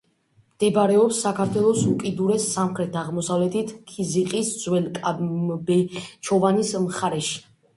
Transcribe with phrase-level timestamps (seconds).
[0.51, 7.39] მდებარეობს საქართველოს უკიდურეს სამხრეთ-აღმოსავლეთით, ქიზიყის, ძველი კამბეჩოვანის მხარეში.